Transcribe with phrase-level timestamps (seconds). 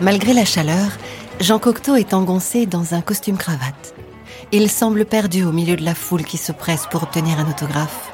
[0.00, 0.92] Malgré la chaleur,
[1.40, 3.94] Jean Cocteau est engoncé dans un costume cravate.
[4.52, 8.12] Il semble perdu au milieu de la foule qui se presse pour obtenir un autographe.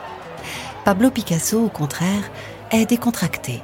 [0.85, 2.31] Pablo Picasso, au contraire,
[2.73, 3.61] est décontracté.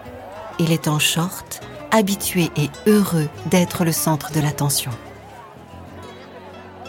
[0.61, 1.61] Il est en short,
[1.91, 4.93] habitué et heureux d'être le centre de l'attention.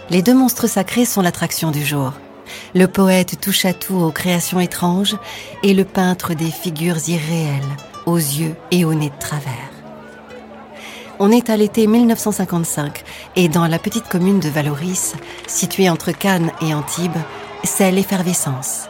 [0.09, 2.13] Les deux monstres sacrés sont l'attraction du jour.
[2.73, 5.18] Le poète touche à tout aux créations étranges
[5.63, 7.61] et le peintre des figures irréelles,
[8.06, 9.54] aux yeux et au nez de travers.
[11.20, 13.04] On est à l'été 1955
[13.36, 15.15] et dans la petite commune de Valoris,
[15.47, 17.11] située entre Cannes et Antibes,
[17.65, 18.87] c'est l'effervescence.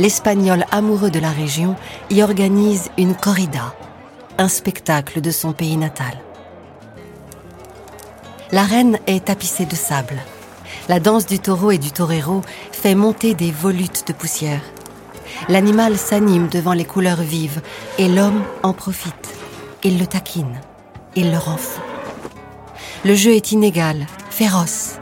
[0.00, 1.76] L'Espagnol amoureux de la région
[2.10, 3.74] y organise une corrida,
[4.38, 6.18] un spectacle de son pays natal.
[8.50, 10.20] L'arène est tapissée de sable.
[10.88, 14.60] La danse du taureau et du torero fait monter des volutes de poussière.
[15.48, 17.62] L'animal s'anime devant les couleurs vives
[17.98, 19.34] et l'homme en profite.
[19.82, 20.60] Il le taquine,
[21.16, 21.80] il le rend fou.
[23.04, 24.98] Le jeu est inégal, féroce,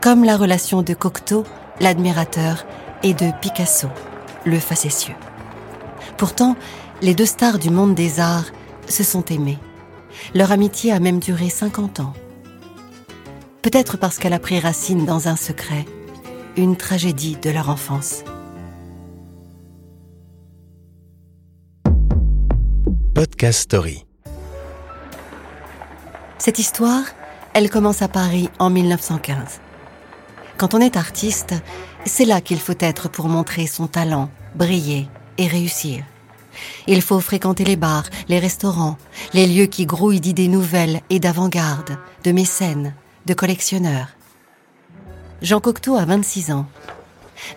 [0.00, 1.44] comme la relation de Cocteau,
[1.80, 2.66] l'admirateur,
[3.04, 3.88] et de Picasso,
[4.44, 5.14] le facétieux.
[6.16, 6.56] Pourtant,
[7.00, 8.50] les deux stars du monde des arts
[8.88, 9.58] se sont aimés.
[10.34, 12.12] Leur amitié a même duré 50 ans.
[13.62, 15.84] Peut-être parce qu'elle a pris racine dans un secret,
[16.56, 18.24] une tragédie de leur enfance.
[23.14, 24.04] Podcast Story.
[26.38, 27.04] Cette histoire,
[27.54, 29.60] elle commence à Paris en 1915.
[30.58, 31.54] Quand on est artiste,
[32.04, 35.06] c'est là qu'il faut être pour montrer son talent, briller
[35.38, 36.02] et réussir.
[36.88, 38.98] Il faut fréquenter les bars, les restaurants,
[39.34, 42.92] les lieux qui grouillent d'idées nouvelles et d'avant-garde, de mécènes,
[43.26, 44.08] de collectionneurs.
[45.42, 46.66] Jean Cocteau a 26 ans.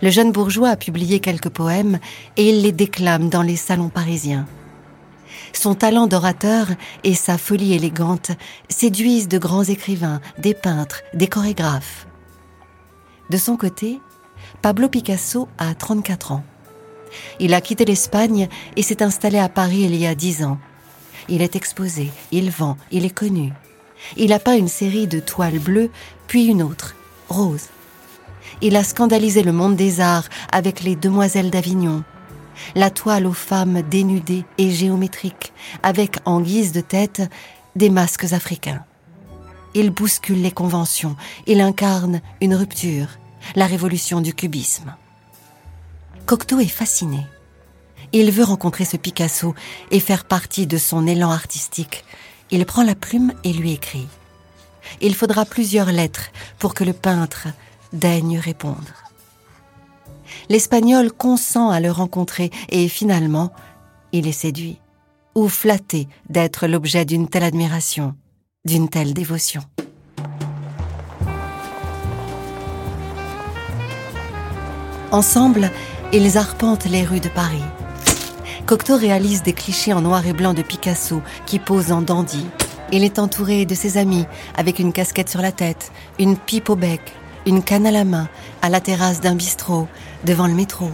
[0.02, 1.98] Le jeune bourgeois a publié quelques poèmes
[2.36, 4.46] et il les déclame dans les salons parisiens.
[5.52, 6.68] Son talent d'orateur
[7.04, 8.32] et sa folie élégante
[8.68, 12.06] séduisent de grands écrivains, des peintres, des chorégraphes.
[13.30, 14.00] De son côté,
[14.62, 16.44] Pablo Picasso a 34 ans.
[17.40, 20.58] Il a quitté l'Espagne et s'est installé à Paris il y a dix ans.
[21.28, 23.52] Il est exposé, il vend, il est connu.
[24.16, 25.90] Il a peint une série de toiles bleues,
[26.26, 26.94] puis une autre,
[27.28, 27.68] rose.
[28.62, 32.04] Il a scandalisé le monde des arts avec les Demoiselles d'Avignon,
[32.74, 35.52] la toile aux femmes dénudées et géométriques,
[35.82, 37.22] avec en guise de tête
[37.74, 38.84] des masques africains.
[39.74, 43.08] Il bouscule les conventions, il incarne une rupture,
[43.54, 44.94] la révolution du cubisme.
[46.24, 47.26] Cocteau est fasciné.
[48.12, 49.54] Il veut rencontrer ce Picasso
[49.90, 52.04] et faire partie de son élan artistique.
[52.50, 54.06] Il prend la plume et lui écrit.
[55.00, 57.48] Il faudra plusieurs lettres pour que le peintre
[57.92, 59.04] daigne répondre.
[60.48, 63.52] L'Espagnol consent à le rencontrer et finalement,
[64.12, 64.78] il est séduit
[65.34, 68.14] ou flatté d'être l'objet d'une telle admiration,
[68.64, 69.62] d'une telle dévotion.
[75.12, 75.70] Ensemble,
[76.12, 77.62] ils arpentent les rues de Paris.
[78.66, 82.44] Cocteau réalise des clichés en noir et blanc de Picasso qui pose en dandy.
[82.90, 86.74] Il est entouré de ses amis avec une casquette sur la tête, une pipe au
[86.74, 87.00] bec,
[87.46, 88.28] une canne à la main,
[88.62, 89.86] à la terrasse d'un bistrot,
[90.24, 90.90] devant le métro.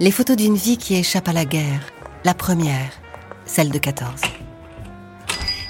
[0.00, 1.82] Les photos d'une vie qui échappe à la guerre.
[2.24, 2.90] La première,
[3.44, 4.20] celle de 14.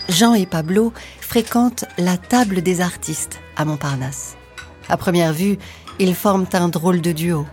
[0.08, 4.38] Jean et Pablo fréquentent la table des artistes à Montparnasse.
[4.88, 5.58] À première vue,
[5.98, 7.44] ils forment un drôle de duo.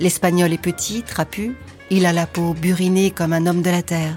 [0.00, 1.54] L'espagnol est petit, trapu,
[1.92, 4.16] il a la peau burinée comme un homme de la terre.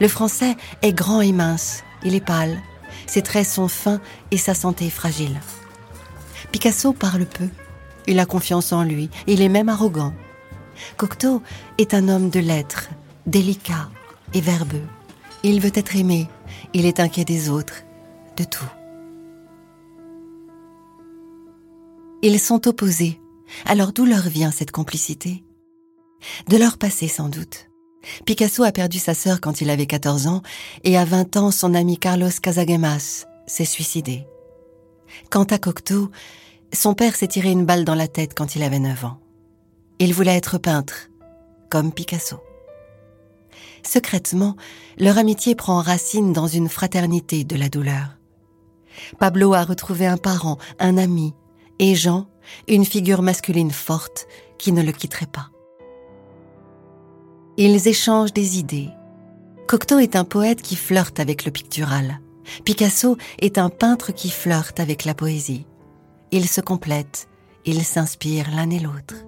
[0.00, 2.56] Le français est grand et mince, il est pâle,
[3.06, 4.00] ses traits sont fins
[4.30, 5.40] et sa santé fragile.
[6.52, 7.48] Picasso parle peu,
[8.06, 10.14] il a confiance en lui, il est même arrogant.
[10.96, 11.42] Cocteau
[11.78, 12.90] est un homme de lettres,
[13.26, 13.90] délicat
[14.32, 14.86] et verbeux.
[15.42, 16.28] Il veut être aimé,
[16.74, 17.82] il est inquiet des autres,
[18.36, 18.70] de tout.
[22.22, 23.20] Ils sont opposés,
[23.66, 25.42] alors d'où leur vient cette complicité?
[26.48, 27.68] De leur passé sans doute.
[28.24, 30.42] Picasso a perdu sa sœur quand il avait 14 ans
[30.84, 34.26] et à 20 ans son ami Carlos Casagemas s'est suicidé.
[35.30, 36.10] Quant à Cocteau,
[36.72, 39.18] son père s'est tiré une balle dans la tête quand il avait 9 ans.
[39.98, 41.10] Il voulait être peintre,
[41.68, 42.38] comme Picasso.
[43.82, 44.56] Secrètement,
[44.98, 48.16] leur amitié prend racine dans une fraternité de la douleur.
[49.18, 51.34] Pablo a retrouvé un parent, un ami,
[51.78, 52.26] et Jean
[52.68, 54.26] une figure masculine forte
[54.58, 55.50] qui ne le quitterait pas.
[57.62, 58.88] Ils échangent des idées.
[59.68, 62.18] Cocteau est un poète qui flirte avec le pictural.
[62.64, 65.66] Picasso est un peintre qui flirte avec la poésie.
[66.30, 67.28] Ils se complètent,
[67.66, 69.26] ils s'inspirent l'un et l'autre.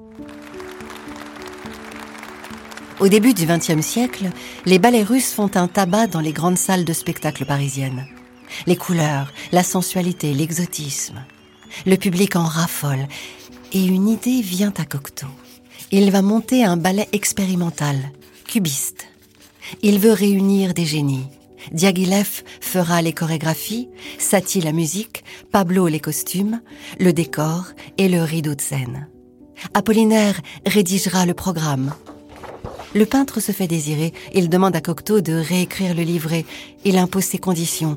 [3.01, 4.31] Au début du XXe siècle,
[4.65, 8.07] les ballets russes font un tabac dans les grandes salles de spectacle parisiennes.
[8.67, 11.23] Les couleurs, la sensualité, l'exotisme.
[11.85, 13.09] Le public en raffole.
[13.75, 15.27] Et une idée vient à Cocteau.
[15.91, 17.99] Il va monter un ballet expérimental,
[18.53, 19.07] cubiste.
[19.81, 21.25] Il veut réunir des génies.
[21.73, 23.89] Diaghilev fera les chorégraphies,
[24.19, 26.61] Satie la musique, Pablo les costumes,
[27.01, 29.09] le décor et le rideau de scène.
[29.73, 31.95] Apollinaire rédigera le programme.
[32.95, 36.45] Le peintre se fait désirer, il demande à Cocteau de réécrire le livret,
[36.85, 37.97] il impose ses conditions.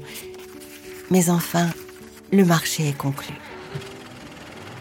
[1.12, 1.68] Mais enfin,
[2.32, 3.34] le marché est conclu.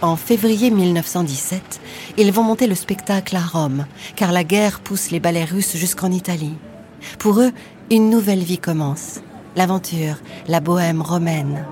[0.03, 1.81] En février 1917,
[2.17, 6.11] ils vont monter le spectacle à Rome, car la guerre pousse les ballets russes jusqu'en
[6.11, 6.55] Italie.
[7.19, 7.53] Pour eux,
[7.91, 9.21] une nouvelle vie commence.
[9.57, 10.17] L'aventure,
[10.49, 11.65] la bohème romaine.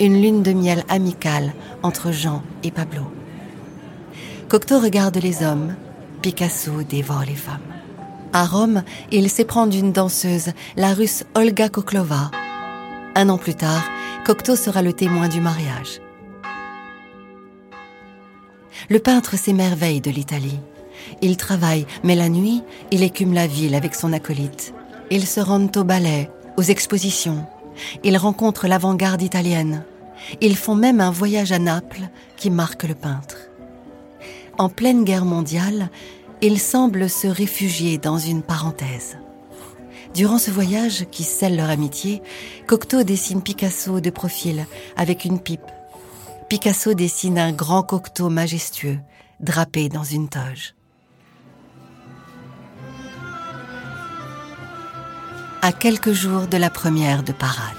[0.00, 1.52] Une lune de miel amicale
[1.82, 3.02] entre Jean et Pablo.
[4.48, 5.74] Cocteau regarde les hommes,
[6.22, 7.58] Picasso dévore les femmes.
[8.32, 12.30] À Rome, il s'éprend d'une danseuse, la russe Olga Koklova.
[13.14, 13.82] Un an plus tard,
[14.24, 16.00] Cocteau sera le témoin du mariage.
[18.90, 20.58] Le peintre s'émerveille de l'Italie.
[21.20, 24.72] Il travaille, mais la nuit, il écume la ville avec son acolyte.
[25.10, 27.44] Ils se rendent au ballet, aux expositions.
[28.02, 29.84] Ils rencontrent l'avant-garde italienne.
[30.40, 32.08] Ils font même un voyage à Naples
[32.38, 33.36] qui marque le peintre.
[34.56, 35.90] En pleine guerre mondiale,
[36.40, 39.18] ils semblent se réfugier dans une parenthèse.
[40.14, 42.22] Durant ce voyage qui scelle leur amitié,
[42.66, 45.70] Cocteau dessine Picasso de profil avec une pipe
[46.48, 48.98] Picasso dessine un grand Cocteau majestueux,
[49.38, 50.74] drapé dans une toge.
[55.60, 57.76] À quelques jours de la première de parade,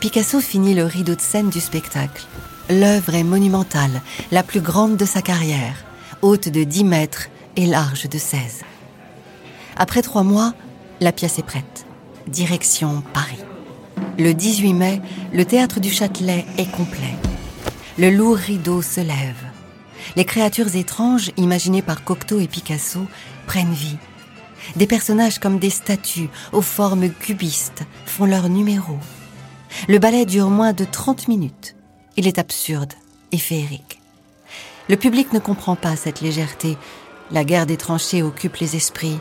[0.00, 2.26] Picasso finit le rideau de scène du spectacle.
[2.68, 4.02] L'œuvre est monumentale,
[4.32, 5.82] la plus grande de sa carrière,
[6.20, 8.64] haute de 10 mètres et large de 16.
[9.76, 10.52] Après trois mois,
[11.00, 11.86] la pièce est prête.
[12.26, 13.42] Direction Paris.
[14.18, 15.00] Le 18 mai,
[15.32, 17.16] le théâtre du Châtelet est complet.
[17.98, 19.44] Le lourd rideau se lève.
[20.16, 23.06] Les créatures étranges imaginées par Cocteau et Picasso
[23.46, 23.98] prennent vie.
[24.76, 28.96] Des personnages comme des statues aux formes cubistes font leur numéro.
[29.88, 31.76] Le ballet dure moins de 30 minutes.
[32.16, 32.94] Il est absurde
[33.30, 34.00] et féerique.
[34.88, 36.78] Le public ne comprend pas cette légèreté.
[37.30, 39.18] La guerre des tranchées occupe les esprits.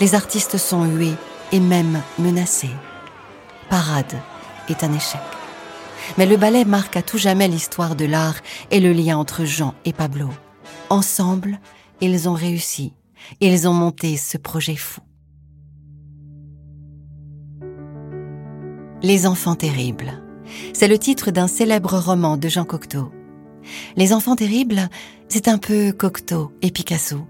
[0.00, 1.14] Les artistes sont hués
[1.50, 2.70] et même menacés.
[3.68, 4.14] Parade
[4.68, 5.35] est un échec.
[6.18, 8.36] Mais le ballet marque à tout jamais l'histoire de l'art
[8.70, 10.28] et le lien entre Jean et Pablo.
[10.90, 11.58] Ensemble,
[12.00, 12.92] ils ont réussi.
[13.40, 15.00] Ils ont monté ce projet fou.
[19.02, 20.22] Les enfants terribles.
[20.72, 23.12] C'est le titre d'un célèbre roman de Jean Cocteau.
[23.96, 24.88] Les enfants terribles,
[25.28, 27.26] c'est un peu Cocteau et Picasso.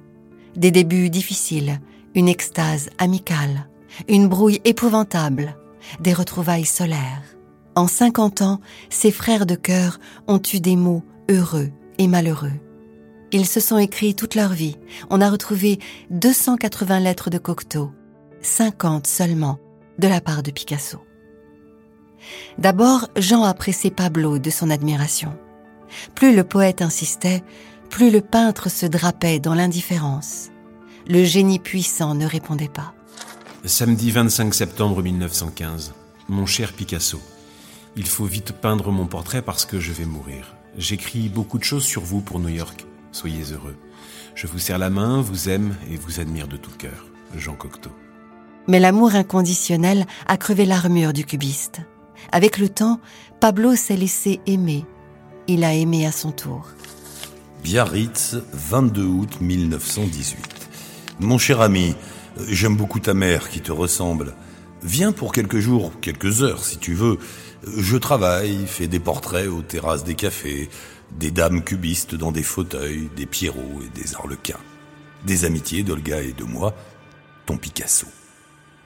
[0.55, 1.81] Des débuts difficiles,
[2.15, 3.69] une extase amicale,
[4.09, 5.57] une brouille épouvantable,
[6.01, 7.36] des retrouvailles solaires.
[7.77, 12.59] En 50 ans, ses frères de cœur ont eu des mots heureux et malheureux.
[13.33, 14.79] Ils se sont écrits toute leur vie.
[15.11, 15.79] On a retrouvé
[16.09, 17.93] 280 lettres de Cocteau,
[18.41, 19.59] 50 seulement
[19.99, 21.01] de la part de Picasso.
[22.57, 25.37] D'abord, Jean a Pablo de son admiration.
[26.15, 27.45] Plus le poète insistait,
[27.91, 30.49] plus le peintre se drapait dans l'indifférence.
[31.09, 32.95] Le génie puissant ne répondait pas.
[33.67, 35.93] Samedi 25 septembre 1915.
[36.29, 37.21] Mon cher Picasso.
[37.99, 40.55] Il faut vite peindre mon portrait parce que je vais mourir.
[40.77, 42.85] J'écris beaucoup de choses sur vous pour New York.
[43.11, 43.77] Soyez heureux.
[44.35, 47.07] Je vous serre la main, vous aime et vous admire de tout cœur.
[47.35, 47.91] Jean Cocteau.
[48.69, 51.81] Mais l'amour inconditionnel a crevé l'armure du cubiste.
[52.33, 53.01] Avec le temps,
[53.41, 54.85] Pablo s'est laissé aimer.
[55.49, 56.67] Il a aimé à son tour.
[57.63, 60.69] Biarritz, 22 août 1918.
[61.21, 61.95] Mon cher ami,
[62.49, 64.35] j'aime beaucoup ta mère qui te ressemble.
[64.87, 67.19] Viens pour quelques jours, quelques heures si tu veux.
[67.77, 70.71] Je travaille, fais des portraits aux terrasses des cafés,
[71.11, 74.61] des dames cubistes dans des fauteuils, des pierrots et des arlequins.
[75.25, 76.73] Des amitiés d'Olga et de moi,
[77.47, 78.07] ton Picasso.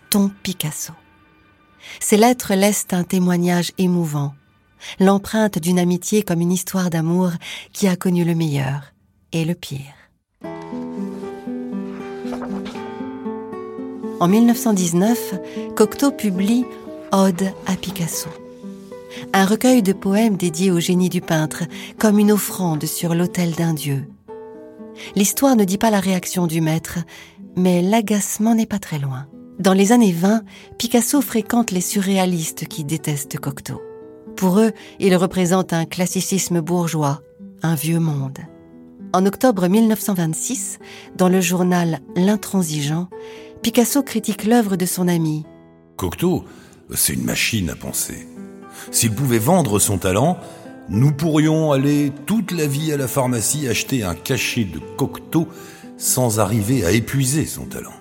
[0.09, 0.95] Ton Picasso.
[2.01, 4.35] Ces lettres laissent un témoignage émouvant,
[5.01, 7.33] l'empreinte d'une amitié comme une histoire d'amour
[7.75, 8.95] qui a connu le meilleur
[9.33, 10.00] et le pire.
[14.21, 15.35] En 1919,
[15.75, 16.65] Cocteau publie
[17.13, 18.29] Ode à Picasso
[19.33, 21.65] un recueil de poèmes dédiés au génie du peintre,
[21.99, 24.09] comme une offrande sur l'autel d'un dieu.
[25.15, 26.99] L'histoire ne dit pas la réaction du maître,
[27.57, 29.27] mais l'agacement n'est pas très loin.
[29.59, 30.43] Dans les années 20,
[30.79, 33.81] Picasso fréquente les surréalistes qui détestent Cocteau.
[34.37, 37.21] Pour eux, il représente un classicisme bourgeois,
[37.63, 38.39] un vieux monde.
[39.13, 40.79] En octobre 1926,
[41.17, 43.09] dans le journal L'Intransigeant,
[43.63, 45.45] Picasso critique l'œuvre de son ami.
[45.97, 46.47] Cocteau,
[46.95, 48.27] c'est une machine à penser.
[48.91, 50.39] S'il pouvait vendre son talent,
[50.89, 55.47] nous pourrions aller toute la vie à la pharmacie acheter un cachet de Cocteau
[55.99, 57.93] sans arriver à épuiser son talent.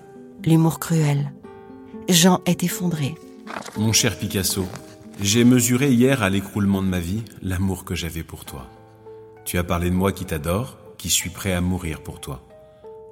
[0.46, 1.34] L'humour cruel.
[2.08, 3.16] Jean est effondré.
[3.78, 4.66] Mon cher Picasso,
[5.22, 8.70] j'ai mesuré hier à l'écroulement de ma vie l'amour que j'avais pour toi.
[9.44, 12.48] Tu as parlé de moi qui t'adore, qui suis prêt à mourir pour toi.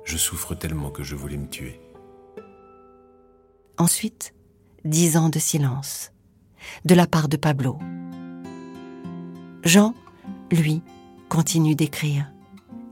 [0.06, 1.82] Je souffre tellement que je voulais me tuer.
[3.79, 4.34] Ensuite,
[4.86, 6.12] dix ans de silence,
[6.86, 7.77] de la part de Pablo.
[9.63, 9.93] Jean,
[10.51, 10.81] lui,
[11.29, 12.31] continue d'écrire.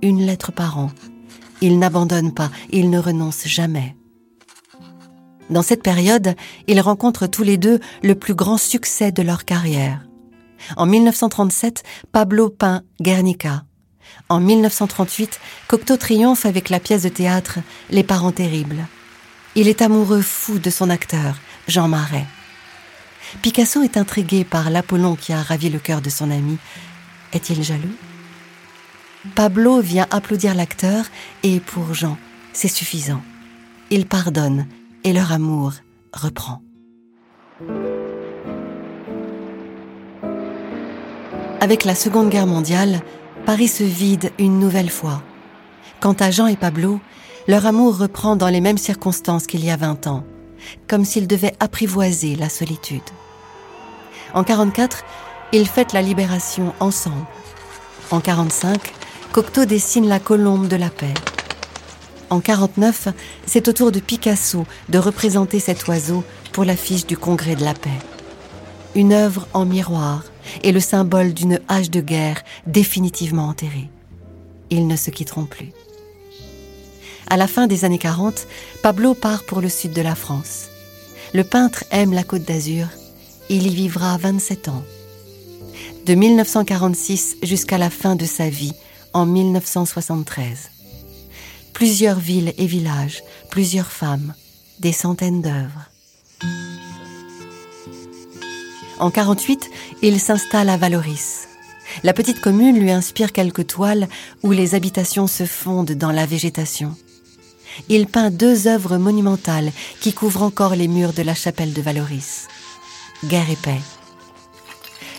[0.03, 0.91] Une lettre par an.
[1.61, 3.95] Il n'abandonne pas, il ne renonce jamais.
[5.49, 6.35] Dans cette période,
[6.67, 10.05] ils rencontrent tous les deux le plus grand succès de leur carrière.
[10.77, 13.63] En 1937, Pablo peint Guernica.
[14.29, 18.87] En 1938, Cocteau triomphe avec la pièce de théâtre Les parents terribles.
[19.57, 21.37] Il est amoureux fou de son acteur,
[21.69, 22.25] Jean Marais.
[23.41, 26.57] Picasso est intrigué par l'Apollon qui a ravi le cœur de son ami.
[27.31, 27.95] Est-il jaloux?
[29.33, 31.05] Pablo vient applaudir l'acteur
[31.43, 32.17] et pour Jean,
[32.51, 33.21] c'est suffisant.
[33.89, 34.67] Il pardonne
[35.05, 35.73] et leur amour
[36.11, 36.61] reprend.
[41.61, 42.99] Avec la Seconde Guerre mondiale,
[43.45, 45.23] Paris se vide une nouvelle fois.
[46.01, 46.99] Quant à Jean et Pablo,
[47.47, 50.23] leur amour reprend dans les mêmes circonstances qu'il y a 20 ans,
[50.87, 53.01] comme s'ils devaient apprivoiser la solitude.
[54.33, 55.03] En 44,
[55.53, 57.25] ils fêtent la libération ensemble.
[58.11, 58.93] En 45,
[59.31, 61.13] Cocteau dessine la colombe de la paix.
[62.29, 63.09] En 49,
[63.45, 67.73] c'est au tour de Picasso de représenter cet oiseau pour l'affiche du Congrès de la
[67.73, 67.89] paix.
[68.95, 70.23] Une œuvre en miroir
[70.63, 73.89] et le symbole d'une hache de guerre définitivement enterrée.
[74.71, 75.71] Ils ne se quitteront plus.
[77.27, 78.45] À la fin des années 40,
[78.83, 80.67] Pablo part pour le sud de la France.
[81.33, 82.87] Le peintre aime la côte d'Azur.
[83.49, 84.83] Il y vivra 27 ans.
[86.05, 88.73] De 1946 jusqu'à la fin de sa vie,
[89.13, 90.69] en 1973.
[91.73, 94.33] Plusieurs villes et villages, plusieurs femmes,
[94.79, 95.89] des centaines d'œuvres.
[98.99, 99.69] En 48,
[100.03, 101.47] il s'installe à Valoris.
[102.03, 104.07] La petite commune lui inspire quelques toiles
[104.43, 106.95] où les habitations se fondent dans la végétation
[107.89, 112.47] il peint deux œuvres monumentales qui couvrent encore les murs de la chapelle de Valoris.
[113.25, 113.81] Guerre et paix.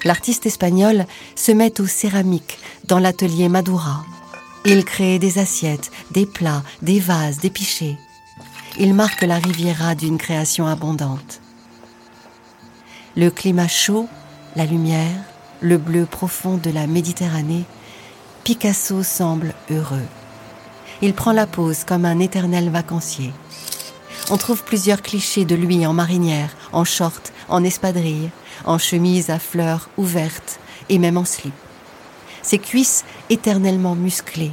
[0.05, 4.05] L'artiste espagnol se met aux céramiques dans l'atelier Madura.
[4.65, 7.97] Il crée des assiettes, des plats, des vases, des pichets.
[8.79, 11.41] Il marque la Riviera d'une création abondante.
[13.17, 14.09] Le climat chaud,
[14.55, 15.17] la lumière,
[15.61, 17.65] le bleu profond de la Méditerranée,
[18.45, 20.07] Picasso semble heureux
[21.03, 23.33] il prend la pose comme un éternel vacancier.
[24.31, 28.31] On trouve plusieurs clichés de lui en marinière, en short, en espadrille,
[28.65, 31.55] en chemise à fleurs ouvertes et même en slip.
[32.43, 34.53] Ses cuisses éternellement musclées,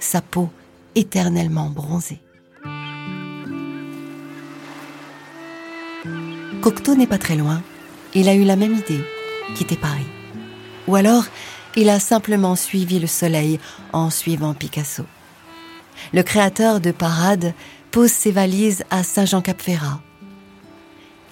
[0.00, 0.50] sa peau
[0.94, 2.20] éternellement bronzée.
[6.60, 7.62] Cocteau n'est pas très loin.
[8.14, 9.04] Il a eu la même idée,
[9.56, 10.06] quitter Paris.
[10.86, 11.24] Ou alors,
[11.74, 13.58] il a simplement suivi le soleil
[13.92, 15.04] en suivant Picasso
[16.12, 17.54] le créateur de Parade
[17.90, 20.00] pose ses valises à Saint-Jean-Cap-Ferrat.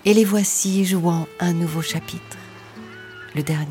[0.04, 2.38] Et les voici jouant un nouveau chapitre,
[3.34, 3.66] le dernier.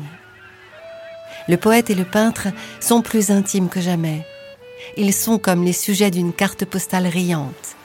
[1.48, 4.24] Le poète et le peintre sont plus intimes que jamais.
[4.96, 7.76] Ils sont comme les sujets d'une carte postale riante.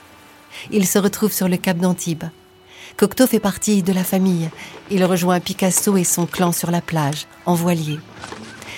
[0.70, 2.24] Ils se retrouvent sur le cap d'Antibes.
[2.96, 4.48] Cocteau fait partie de la famille.
[4.90, 7.98] Il rejoint Picasso et son clan sur la plage, en voilier.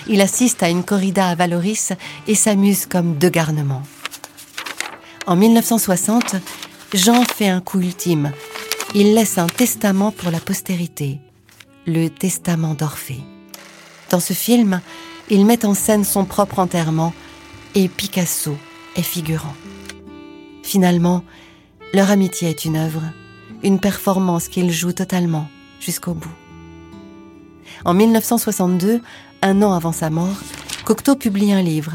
[0.08, 1.92] Il assiste à une corrida à Valoris
[2.26, 3.82] et s'amuse comme deux garnements.
[5.28, 6.36] En 1960,
[6.94, 8.32] Jean fait un coup ultime.
[8.94, 11.18] Il laisse un testament pour la postérité,
[11.86, 13.20] le testament d'Orphée.
[14.08, 14.80] Dans ce film,
[15.28, 17.12] il met en scène son propre enterrement
[17.74, 18.56] et Picasso
[18.96, 19.52] est figurant.
[20.62, 21.22] Finalement,
[21.92, 23.02] leur amitié est une œuvre,
[23.62, 25.46] une performance qu'il joue totalement
[25.78, 26.36] jusqu'au bout.
[27.84, 29.02] En 1962,
[29.42, 30.38] un an avant sa mort,
[30.86, 31.92] Cocteau publie un livre,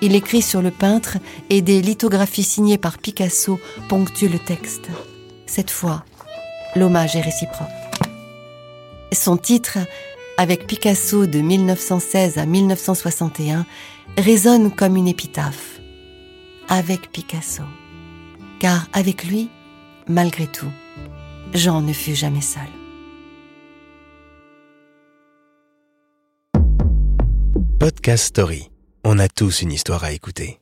[0.00, 1.18] il écrit sur le peintre
[1.50, 4.88] et des lithographies signées par Picasso ponctuent le texte.
[5.46, 6.04] Cette fois,
[6.76, 7.68] l'hommage est réciproque.
[9.12, 9.78] Son titre,
[10.36, 13.66] avec Picasso de 1916 à 1961,
[14.16, 15.80] résonne comme une épitaphe.
[16.68, 17.62] Avec Picasso.
[18.60, 19.48] Car avec lui,
[20.06, 20.70] malgré tout,
[21.54, 22.62] Jean ne fut jamais seul.
[27.78, 28.70] Podcast Story.
[29.04, 30.60] On a tous une histoire à écouter.